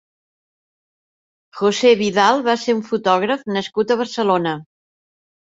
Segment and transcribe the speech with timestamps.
[1.59, 4.57] José Vidal va ser un fotògraf nascut a Barcelona.